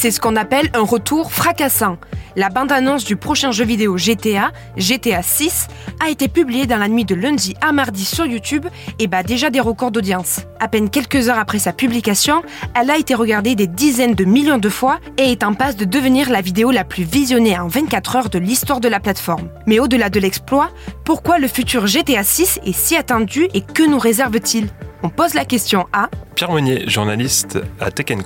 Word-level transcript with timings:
C'est 0.00 0.12
ce 0.12 0.20
qu'on 0.20 0.36
appelle 0.36 0.70
un 0.74 0.82
retour 0.82 1.32
fracassant. 1.32 1.96
La 2.36 2.50
bande-annonce 2.50 3.04
du 3.04 3.16
prochain 3.16 3.50
jeu 3.50 3.64
vidéo 3.64 3.96
GTA, 3.96 4.52
GTA 4.76 5.22
6, 5.22 5.66
a 5.98 6.08
été 6.08 6.28
publiée 6.28 6.66
dans 6.66 6.76
la 6.76 6.86
nuit 6.86 7.04
de 7.04 7.16
lundi 7.16 7.56
à 7.60 7.72
mardi 7.72 8.04
sur 8.04 8.24
YouTube 8.24 8.64
et 9.00 9.08
bat 9.08 9.24
déjà 9.24 9.50
des 9.50 9.58
records 9.58 9.90
d'audience. 9.90 10.42
À 10.60 10.68
peine 10.68 10.88
quelques 10.88 11.28
heures 11.28 11.40
après 11.40 11.58
sa 11.58 11.72
publication, 11.72 12.44
elle 12.80 12.90
a 12.90 12.96
été 12.96 13.16
regardée 13.16 13.56
des 13.56 13.66
dizaines 13.66 14.14
de 14.14 14.24
millions 14.24 14.58
de 14.58 14.68
fois 14.68 15.00
et 15.16 15.32
est 15.32 15.42
en 15.42 15.54
passe 15.54 15.74
de 15.74 15.84
devenir 15.84 16.30
la 16.30 16.42
vidéo 16.42 16.70
la 16.70 16.84
plus 16.84 17.02
visionnée 17.02 17.58
en 17.58 17.66
24 17.66 18.14
heures 18.14 18.30
de 18.30 18.38
l'histoire 18.38 18.78
de 18.78 18.88
la 18.88 19.00
plateforme. 19.00 19.48
Mais 19.66 19.80
au-delà 19.80 20.10
de 20.10 20.20
l'exploit, 20.20 20.70
pourquoi 21.04 21.40
le 21.40 21.48
futur 21.48 21.88
GTA 21.88 22.22
6 22.22 22.60
est 22.64 22.72
si 22.72 22.94
attendu 22.94 23.48
et 23.52 23.62
que 23.62 23.82
nous 23.82 23.98
réserve-t-il? 23.98 24.68
On 25.02 25.08
pose 25.08 25.34
la 25.34 25.44
question 25.44 25.88
à 25.92 26.08
Pierre 26.36 26.52
Monnier, 26.52 26.88
journaliste 26.88 27.58
à 27.80 27.90
Tech. 27.90 28.16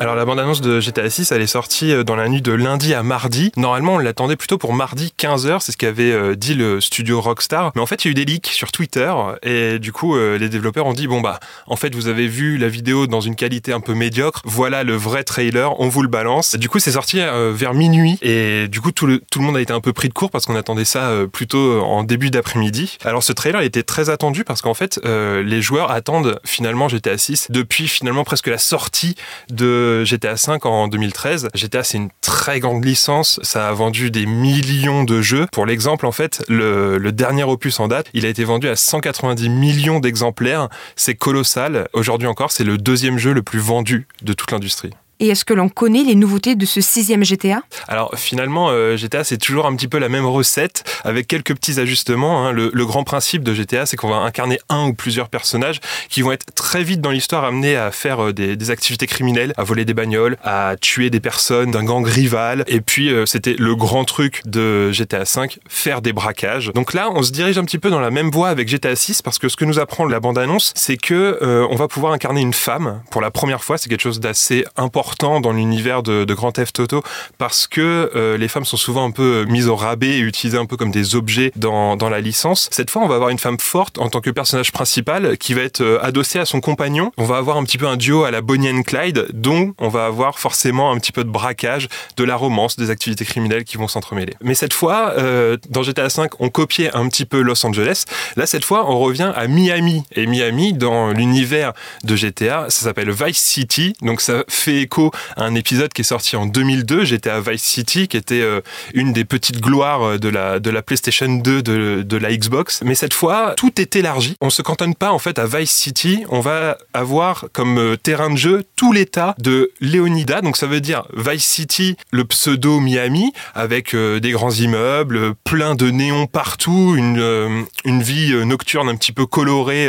Alors 0.00 0.14
la 0.14 0.24
bande-annonce 0.24 0.62
de 0.62 0.80
GTA 0.80 1.10
6, 1.10 1.30
elle 1.30 1.42
est 1.42 1.46
sortie 1.46 1.92
euh, 1.92 2.04
dans 2.04 2.16
la 2.16 2.26
nuit 2.30 2.40
de 2.40 2.52
lundi 2.52 2.94
à 2.94 3.02
mardi. 3.02 3.52
Normalement, 3.58 3.96
on 3.96 3.98
l'attendait 3.98 4.36
plutôt 4.36 4.56
pour 4.56 4.72
mardi 4.72 5.12
15h, 5.18 5.60
c'est 5.60 5.72
ce 5.72 5.76
qu'avait 5.76 6.10
euh, 6.10 6.34
dit 6.34 6.54
le 6.54 6.80
studio 6.80 7.20
Rockstar. 7.20 7.70
Mais 7.74 7.82
en 7.82 7.86
fait, 7.86 8.02
il 8.02 8.08
y 8.08 8.08
a 8.08 8.12
eu 8.12 8.14
des 8.14 8.24
leaks 8.24 8.46
sur 8.46 8.72
Twitter 8.72 9.12
et 9.42 9.78
du 9.78 9.92
coup, 9.92 10.16
euh, 10.16 10.38
les 10.38 10.48
développeurs 10.48 10.86
ont 10.86 10.94
dit 10.94 11.06
bon 11.06 11.20
bah, 11.20 11.38
en 11.66 11.76
fait, 11.76 11.94
vous 11.94 12.08
avez 12.08 12.28
vu 12.28 12.56
la 12.56 12.68
vidéo 12.68 13.06
dans 13.06 13.20
une 13.20 13.36
qualité 13.36 13.74
un 13.74 13.80
peu 13.80 13.92
médiocre. 13.92 14.40
Voilà 14.46 14.84
le 14.84 14.96
vrai 14.96 15.22
trailer, 15.22 15.78
on 15.78 15.90
vous 15.90 16.00
le 16.00 16.08
balance. 16.08 16.54
Du 16.54 16.70
coup, 16.70 16.78
c'est 16.78 16.92
sorti 16.92 17.18
vers 17.18 17.74
minuit 17.74 18.18
et 18.22 18.68
du 18.68 18.80
coup, 18.80 18.92
tout 18.92 19.06
le, 19.06 19.20
monde 19.36 19.58
a 19.58 19.60
été 19.60 19.74
un 19.74 19.80
peu 19.82 19.92
pris 19.92 20.08
de 20.08 20.14
court 20.14 20.30
parce 20.30 20.46
qu'on 20.46 20.56
attendait 20.56 20.86
ça 20.86 21.12
plutôt 21.30 21.82
en 21.82 22.04
début 22.04 22.30
d'après-midi. 22.30 22.96
Alors 23.04 23.22
ce 23.22 23.34
trailer 23.34 23.60
était 23.60 23.82
très 23.82 24.08
attendu 24.08 24.44
parce 24.44 24.62
qu'en 24.62 24.72
fait, 24.72 24.98
les 25.04 25.60
joueurs 25.60 25.90
attendent 25.90 26.40
finalement 26.46 26.88
GTA 26.88 27.18
6 27.18 27.48
depuis 27.50 27.86
finalement 27.86 28.24
presque 28.24 28.46
la 28.46 28.56
sortie 28.56 29.14
de 29.50 29.89
GTA 30.04 30.36
5 30.36 30.66
en 30.66 30.88
2013. 30.88 31.48
GTA, 31.54 31.84
c'est 31.84 31.98
une 31.98 32.10
très 32.20 32.60
grande 32.60 32.84
licence. 32.84 33.40
Ça 33.42 33.68
a 33.68 33.72
vendu 33.72 34.10
des 34.10 34.26
millions 34.26 35.04
de 35.04 35.20
jeux. 35.20 35.46
Pour 35.52 35.66
l'exemple, 35.66 36.06
en 36.06 36.12
fait, 36.12 36.44
le, 36.48 36.98
le, 36.98 37.12
dernier 37.12 37.44
opus 37.44 37.80
en 37.80 37.88
date, 37.88 38.06
il 38.14 38.26
a 38.26 38.28
été 38.28 38.44
vendu 38.44 38.68
à 38.68 38.76
190 38.76 39.48
millions 39.48 40.00
d'exemplaires. 40.00 40.68
C'est 40.96 41.14
colossal. 41.14 41.88
Aujourd'hui 41.92 42.28
encore, 42.28 42.52
c'est 42.52 42.64
le 42.64 42.78
deuxième 42.78 43.18
jeu 43.18 43.32
le 43.32 43.42
plus 43.42 43.58
vendu 43.58 44.06
de 44.22 44.32
toute 44.32 44.50
l'industrie. 44.50 44.90
Et 45.22 45.28
est-ce 45.28 45.44
que 45.44 45.52
l'on 45.52 45.68
connaît 45.68 46.02
les 46.02 46.14
nouveautés 46.14 46.54
de 46.54 46.64
ce 46.64 46.80
sixième 46.80 47.22
GTA 47.22 47.60
Alors 47.88 48.14
finalement, 48.16 48.70
euh, 48.70 48.96
GTA 48.96 49.22
c'est 49.22 49.36
toujours 49.36 49.66
un 49.66 49.76
petit 49.76 49.86
peu 49.86 49.98
la 49.98 50.08
même 50.08 50.24
recette 50.24 50.82
avec 51.04 51.28
quelques 51.28 51.54
petits 51.54 51.78
ajustements. 51.78 52.46
Hein. 52.46 52.52
Le, 52.52 52.70
grand 52.86 53.04
principe 53.04 53.44
de 53.44 53.52
GTA, 53.52 53.84
c'est 53.84 53.98
qu'on 53.98 54.08
va 54.08 54.16
incarner 54.16 54.58
un 54.70 54.86
ou 54.86 54.94
plusieurs 54.94 55.28
personnages 55.28 55.80
qui 56.08 56.22
vont 56.22 56.32
être 56.32 56.46
très 56.54 56.82
vite 56.82 57.02
dans 57.02 57.10
l'histoire 57.10 57.44
amenés 57.44 57.76
à 57.76 57.90
faire 57.90 58.24
euh, 58.24 58.32
des, 58.32 58.70
activités 58.70 59.06
criminelles, 59.06 59.52
à 59.58 59.62
voler 59.62 59.84
des 59.84 59.92
bagnoles, 59.92 60.38
à 60.42 60.76
tuer 60.80 61.10
des 61.10 61.20
personnes 61.20 61.70
d'un 61.70 61.84
gang 61.84 62.04
rival. 62.04 62.64
Et 62.66 62.80
puis 62.80 63.12
euh, 63.12 63.26
c'était 63.26 63.56
le 63.58 63.76
grand 63.76 64.06
truc 64.06 64.40
de 64.46 64.90
GTA 64.90 65.26
5, 65.26 65.58
faire 65.68 66.00
des 66.00 66.14
braquages. 66.14 66.72
Donc 66.74 66.94
là, 66.94 67.10
on 67.14 67.22
se 67.22 67.30
dirige 67.30 67.58
un 67.58 67.64
petit 67.64 67.78
peu 67.78 67.90
dans 67.90 68.00
la 68.00 68.10
même 68.10 68.30
voie 68.30 68.48
avec 68.48 68.68
GTA 68.68 68.96
6 68.96 69.20
parce 69.20 69.38
que 69.38 69.50
ce 69.50 69.56
que 69.56 69.66
nous 69.66 69.78
apprend 69.78 70.06
la 70.06 70.18
bande-annonce, 70.18 70.72
c'est 70.74 70.96
que 70.96 71.38
on 71.70 71.76
va 71.76 71.88
pouvoir 71.88 72.14
incarner 72.14 72.40
une 72.40 72.54
femme 72.54 73.02
pour 73.10 73.20
la 73.20 73.30
première 73.30 73.62
fois. 73.62 73.76
C'est 73.76 73.90
quelque 73.90 74.00
chose 74.00 74.20
d'assez 74.20 74.64
important 74.76 75.09
dans 75.18 75.52
l'univers 75.52 76.02
de, 76.02 76.24
Grand 76.30 76.52
Theft 76.52 76.78
Auto 76.80 77.02
parce 77.38 77.66
que 77.66 78.10
euh, 78.14 78.38
les 78.38 78.48
femmes 78.48 78.64
sont 78.64 78.76
souvent 78.76 79.04
un 79.04 79.10
peu 79.10 79.44
mises 79.48 79.68
au 79.68 79.74
rabais 79.76 80.18
et 80.18 80.18
utilisées 80.18 80.58
un 80.58 80.66
peu 80.66 80.76
comme 80.76 80.90
des 80.90 81.14
objets 81.16 81.52
dans, 81.56 81.96
la 82.10 82.20
licence. 82.20 82.68
Cette 82.72 82.90
fois, 82.90 83.02
on 83.02 83.08
va 83.08 83.16
avoir 83.16 83.30
une 83.30 83.38
femme 83.38 83.58
forte 83.60 83.98
en 83.98 84.08
tant 84.08 84.20
que 84.20 84.30
personnage 84.30 84.72
principal 84.72 85.36
qui 85.38 85.54
va 85.54 85.62
être 85.62 85.80
euh, 85.80 86.02
adossée 86.02 86.38
à 86.38 86.44
son 86.44 86.60
compagnon. 86.60 87.12
On 87.18 87.24
va 87.24 87.36
avoir 87.36 87.56
un 87.56 87.64
petit 87.64 87.78
peu 87.78 87.86
un 87.86 87.96
duo 87.96 88.24
à 88.24 88.30
la 88.30 88.40
Bonnie 88.40 88.70
and 88.70 88.82
Clyde, 88.82 89.26
dont 89.32 89.74
on 89.78 89.88
va 89.88 90.06
avoir 90.06 90.38
forcément 90.38 90.90
un 90.92 90.98
petit 90.98 91.12
peu 91.12 91.24
de 91.24 91.28
braquage, 91.28 91.88
de 92.16 92.24
la 92.24 92.36
romance, 92.36 92.76
des 92.76 92.90
activités 92.90 93.24
criminelles 93.24 93.64
qui 93.64 93.76
vont 93.76 93.88
s'entremêler. 93.88 94.34
Mais 94.40 94.54
cette 94.54 94.72
fois, 94.72 95.12
euh, 95.18 95.56
dans 95.68 95.82
GTA 95.82 96.08
V, 96.08 96.28
on 96.38 96.48
copiait 96.48 96.94
un 96.94 97.08
petit 97.08 97.24
peu 97.24 97.40
Los 97.40 97.64
Angeles. 97.64 98.04
Là, 98.36 98.46
cette 98.46 98.64
fois, 98.64 98.90
on 98.90 98.98
revient 98.98 99.32
à 99.34 99.46
Miami. 99.46 100.04
Et 100.14 100.26
Miami, 100.26 100.72
dans 100.72 101.12
l'univers 101.12 101.72
de 102.04 102.16
GTA, 102.16 102.66
ça 102.68 102.84
s'appelle 102.84 103.10
Vice 103.10 103.38
City. 103.38 103.94
Donc 104.02 104.20
ça 104.20 104.44
fait 104.48 104.82
écho 104.82 104.99
un 105.36 105.54
épisode 105.54 105.92
qui 105.92 106.02
est 106.02 106.04
sorti 106.04 106.36
en 106.36 106.46
2002. 106.46 107.04
J'étais 107.04 107.30
à 107.30 107.40
Vice 107.40 107.62
City, 107.62 108.08
qui 108.08 108.16
était 108.16 108.40
euh, 108.40 108.60
une 108.94 109.12
des 109.12 109.24
petites 109.24 109.60
gloires 109.60 110.02
euh, 110.02 110.18
de 110.18 110.28
la, 110.28 110.82
PlayStation 110.82 111.28
2 111.28 111.62
de, 111.62 112.16
la 112.16 112.36
Xbox. 112.36 112.82
Mais 112.84 112.94
cette 112.94 113.14
fois, 113.14 113.54
tout 113.56 113.80
est 113.80 113.96
élargi. 113.96 114.36
On 114.40 114.50
se 114.50 114.62
cantonne 114.62 114.94
pas 114.94 115.12
en 115.12 115.18
fait 115.18 115.38
à 115.38 115.46
Vice 115.46 115.70
City. 115.70 116.24
On 116.28 116.40
va 116.40 116.78
avoir 116.92 117.46
comme 117.52 117.78
euh, 117.78 117.96
terrain 117.96 118.30
de 118.30 118.36
jeu 118.36 118.64
tout 118.76 118.92
l'état 118.92 119.34
de 119.38 119.70
Leonida. 119.80 120.40
Donc 120.40 120.56
ça 120.56 120.66
veut 120.66 120.80
dire 120.80 121.04
Vice 121.16 121.44
City, 121.44 121.96
le 122.10 122.24
pseudo 122.24 122.80
Miami, 122.80 123.32
avec 123.54 123.94
des 123.94 124.30
grands 124.30 124.50
immeubles, 124.50 125.34
plein 125.44 125.74
de 125.74 125.90
néons 125.90 126.26
partout, 126.26 126.94
une, 126.96 127.66
une 127.84 128.02
vie 128.02 128.32
nocturne 128.44 128.88
un 128.88 128.96
petit 128.96 129.12
peu 129.12 129.26
colorée 129.26 129.88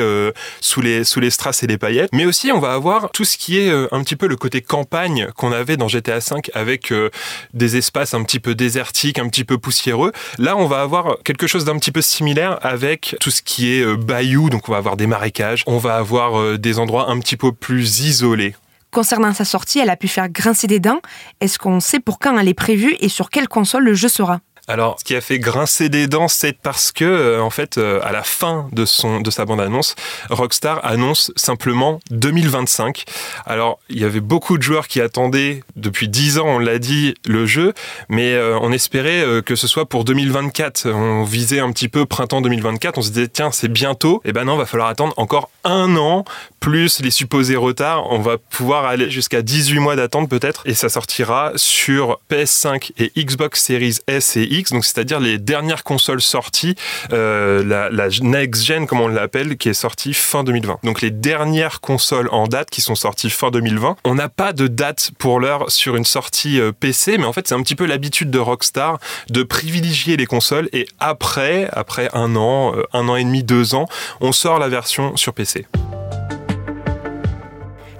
sous 0.59 0.81
les 0.81 1.03
sous 1.03 1.19
les 1.19 1.29
strass 1.29 1.63
et 1.63 1.67
les 1.67 1.77
paillettes. 1.77 2.09
Mais 2.13 2.25
aussi 2.25 2.51
on 2.51 2.59
va 2.59 2.73
avoir 2.73 3.11
tout 3.11 3.25
ce 3.25 3.37
qui 3.37 3.59
est 3.59 3.71
un 3.71 4.03
petit 4.03 4.15
peu 4.15 4.27
le 4.27 4.35
côté 4.35 4.61
campagne 4.61 4.90
qu'on 5.35 5.51
avait 5.51 5.77
dans 5.77 5.87
GTA 5.87 6.19
V 6.19 6.41
avec 6.53 6.91
euh, 6.91 7.09
des 7.53 7.77
espaces 7.77 8.13
un 8.13 8.23
petit 8.23 8.39
peu 8.39 8.55
désertiques, 8.55 9.19
un 9.19 9.29
petit 9.29 9.45
peu 9.45 9.57
poussiéreux. 9.57 10.11
Là, 10.37 10.57
on 10.57 10.65
va 10.67 10.81
avoir 10.81 11.17
quelque 11.23 11.47
chose 11.47 11.63
d'un 11.63 11.77
petit 11.77 11.91
peu 11.91 12.01
similaire 12.01 12.59
avec 12.61 13.15
tout 13.21 13.31
ce 13.31 13.41
qui 13.41 13.73
est 13.73 13.81
euh, 13.81 13.95
bayou, 13.95 14.49
donc 14.49 14.67
on 14.67 14.73
va 14.73 14.77
avoir 14.77 14.97
des 14.97 15.07
marécages, 15.07 15.63
on 15.65 15.77
va 15.77 15.95
avoir 15.95 16.39
euh, 16.39 16.57
des 16.57 16.77
endroits 16.77 17.09
un 17.09 17.19
petit 17.19 17.37
peu 17.37 17.51
plus 17.53 18.01
isolés. 18.01 18.53
Concernant 18.91 19.33
sa 19.33 19.45
sortie, 19.45 19.79
elle 19.79 19.89
a 19.89 19.95
pu 19.95 20.09
faire 20.09 20.27
grincer 20.27 20.67
des 20.67 20.81
dents. 20.81 20.99
Est-ce 21.39 21.57
qu'on 21.57 21.79
sait 21.79 22.01
pour 22.01 22.19
quand 22.19 22.37
elle 22.37 22.49
est 22.49 22.53
prévue 22.53 22.97
et 22.99 23.07
sur 23.07 23.29
quelle 23.29 23.47
console 23.47 23.85
le 23.85 23.93
jeu 23.93 24.09
sera? 24.09 24.41
Alors, 24.67 24.99
ce 24.99 25.03
qui 25.03 25.15
a 25.15 25.21
fait 25.21 25.39
grincer 25.39 25.89
des 25.89 26.07
dents, 26.07 26.27
c'est 26.27 26.53
parce 26.53 26.91
que, 26.91 27.03
euh, 27.03 27.41
en 27.41 27.49
fait, 27.49 27.77
euh, 27.77 27.99
à 28.03 28.11
la 28.11 28.23
fin 28.23 28.69
de 28.71 28.85
son 28.85 29.19
de 29.19 29.31
sa 29.31 29.43
bande-annonce, 29.43 29.95
Rockstar 30.29 30.79
annonce 30.85 31.31
simplement 31.35 31.99
2025. 32.11 33.05
Alors, 33.45 33.79
il 33.89 33.99
y 33.99 34.05
avait 34.05 34.19
beaucoup 34.19 34.57
de 34.57 34.63
joueurs 34.63 34.87
qui 34.87 35.01
attendaient 35.01 35.63
depuis 35.75 36.07
10 36.07 36.37
ans, 36.37 36.47
on 36.47 36.59
l'a 36.59 36.77
dit, 36.77 37.15
le 37.25 37.45
jeu, 37.45 37.73
mais 38.07 38.33
euh, 38.33 38.57
on 38.61 38.71
espérait 38.71 39.41
que 39.45 39.55
ce 39.55 39.67
soit 39.67 39.87
pour 39.87 40.05
2024. 40.05 40.89
On 40.89 41.23
visait 41.23 41.59
un 41.59 41.71
petit 41.71 41.89
peu 41.89 42.05
printemps 42.05 42.41
2024. 42.41 42.97
On 42.99 43.01
se 43.01 43.09
disait 43.09 43.27
tiens, 43.27 43.51
c'est 43.51 43.67
bientôt. 43.67 44.21
Et 44.25 44.29
eh 44.29 44.31
ben 44.31 44.45
non, 44.45 44.57
va 44.57 44.65
falloir 44.65 44.89
attendre 44.89 45.13
encore 45.17 45.49
un 45.63 45.95
an 45.97 46.23
plus 46.59 47.01
les 47.01 47.11
supposés 47.11 47.55
retards. 47.55 48.11
On 48.11 48.19
va 48.19 48.37
pouvoir 48.37 48.85
aller 48.85 49.09
jusqu'à 49.09 49.41
18 49.41 49.79
mois 49.79 49.95
d'attente 49.95 50.29
peut-être, 50.29 50.61
et 50.65 50.73
ça 50.75 50.89
sortira 50.89 51.51
sur 51.55 52.19
PS5 52.29 52.91
et 52.97 53.11
Xbox 53.17 53.63
Series 53.63 53.97
S 54.07 54.37
et 54.37 54.50
donc 54.71 54.85
c'est-à-dire 54.85 55.19
les 55.19 55.37
dernières 55.37 55.83
consoles 55.83 56.21
sorties, 56.21 56.75
euh, 57.13 57.63
la, 57.63 57.89
la, 57.89 58.09
next 58.21 58.65
gen 58.65 58.85
comme 58.85 58.99
on 58.99 59.07
l'appelle, 59.07 59.57
qui 59.57 59.69
est 59.69 59.73
sortie 59.73 60.13
fin 60.13 60.43
2020. 60.43 60.79
Donc 60.83 61.01
les 61.01 61.11
dernières 61.11 61.79
consoles 61.79 62.27
en 62.31 62.47
date 62.47 62.69
qui 62.69 62.81
sont 62.81 62.95
sorties 62.95 63.29
fin 63.29 63.49
2020. 63.49 63.97
On 64.03 64.15
n'a 64.15 64.29
pas 64.29 64.53
de 64.53 64.67
date 64.67 65.11
pour 65.17 65.39
l'heure 65.39 65.71
sur 65.71 65.95
une 65.95 66.05
sortie 66.05 66.59
euh, 66.59 66.71
PC, 66.77 67.17
mais 67.17 67.25
en 67.25 67.33
fait 67.33 67.47
c'est 67.47 67.55
un 67.55 67.61
petit 67.61 67.75
peu 67.75 67.85
l'habitude 67.85 68.29
de 68.29 68.39
Rockstar 68.39 68.99
de 69.29 69.43
privilégier 69.43 70.17
les 70.17 70.25
consoles 70.25 70.69
et 70.73 70.85
après, 70.99 71.69
après 71.71 72.09
un 72.13 72.35
an, 72.35 72.75
euh, 72.75 72.83
un 72.93 73.07
an 73.07 73.15
et 73.15 73.23
demi, 73.23 73.43
deux 73.43 73.73
ans, 73.73 73.87
on 74.19 74.31
sort 74.31 74.59
la 74.59 74.67
version 74.67 75.15
sur 75.15 75.33
PC. 75.33 75.65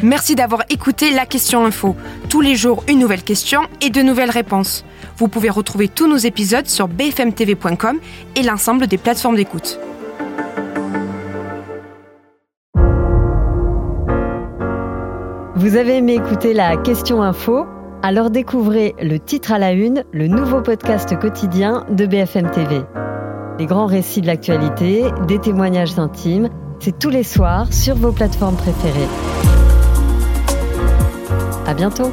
Merci 0.03 0.33
d'avoir 0.33 0.63
écouté 0.69 1.11
la 1.11 1.27
question 1.27 1.63
info. 1.63 1.95
Tous 2.27 2.41
les 2.41 2.55
jours, 2.55 2.83
une 2.87 2.99
nouvelle 2.99 3.23
question 3.23 3.61
et 3.81 3.91
de 3.91 4.01
nouvelles 4.01 4.31
réponses. 4.31 4.83
Vous 5.17 5.27
pouvez 5.27 5.49
retrouver 5.49 5.87
tous 5.87 6.07
nos 6.07 6.17
épisodes 6.17 6.67
sur 6.67 6.87
bfmtv.com 6.87 7.99
et 8.35 8.41
l'ensemble 8.41 8.87
des 8.87 8.97
plateformes 8.97 9.35
d'écoute. 9.35 9.79
Vous 15.55 15.75
avez 15.75 15.97
aimé 15.97 16.15
écouter 16.15 16.55
la 16.55 16.75
question 16.77 17.21
info? 17.21 17.67
Alors 18.01 18.31
découvrez 18.31 18.95
le 18.99 19.19
titre 19.19 19.51
à 19.51 19.59
la 19.59 19.73
une, 19.73 20.03
le 20.11 20.27
nouveau 20.27 20.61
podcast 20.61 21.15
quotidien 21.19 21.85
de 21.91 22.07
BFM 22.07 22.49
TV. 22.49 22.81
Les 23.59 23.67
grands 23.67 23.85
récits 23.85 24.21
de 24.21 24.27
l'actualité, 24.27 25.03
des 25.27 25.37
témoignages 25.37 25.99
intimes, 25.99 26.49
c'est 26.79 26.97
tous 26.97 27.11
les 27.11 27.23
soirs 27.23 27.71
sur 27.71 27.93
vos 27.93 28.11
plateformes 28.11 28.55
préférées. 28.55 29.60
À 31.71 31.73
bientôt 31.73 32.11